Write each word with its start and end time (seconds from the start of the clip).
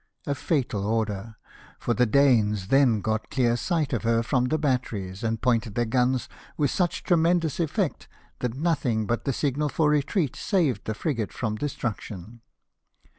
A 0.25 0.33
fatal 0.33 0.83
order; 0.83 1.35
for 1.77 1.93
the 1.93 2.07
Danes 2.07 2.69
then 2.69 3.01
got 3.01 3.29
clear 3.29 3.55
sight 3.55 3.93
of 3.93 4.01
her 4.01 4.23
from 4.23 4.45
the 4.45 4.57
batteries, 4.57 5.23
and 5.23 5.39
pointed 5.39 5.75
their 5.75 5.85
guns 5.85 6.27
with 6.57 6.71
such 6.71 7.03
tre 7.03 7.15
mendous 7.17 7.59
effect 7.59 8.07
that 8.39 8.55
nothing 8.55 9.05
but 9.05 9.25
the 9.25 9.31
signal 9.33 9.69
for 9.69 9.91
retreat 9.91 10.35
saved 10.35 10.85
this 10.85 10.97
frigate 10.97 11.31
from 11.31 11.55
destruction. 11.55 12.41